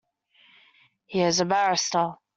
He 1.05 1.21
is 1.21 1.41
a 1.41 1.45
barrister. 1.45 2.15